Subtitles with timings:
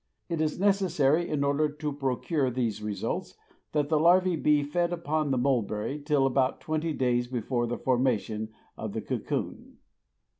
[0.29, 3.35] It is necessary in order to procure these results,
[3.71, 8.49] that the larvae be fed upon the mulberry till about twenty days before the formation
[8.75, 9.77] of the cocoon.